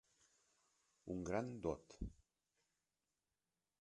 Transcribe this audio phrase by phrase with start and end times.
[1.15, 1.97] Un gran dot!